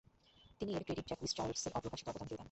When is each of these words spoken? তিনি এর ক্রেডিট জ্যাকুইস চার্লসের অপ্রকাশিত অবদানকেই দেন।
তিনি 0.59 0.71
এর 0.73 0.83
ক্রেডিট 0.85 1.05
জ্যাকুইস 1.07 1.31
চার্লসের 1.37 1.75
অপ্রকাশিত 1.77 2.07
অবদানকেই 2.09 2.29
দেন। 2.29 2.39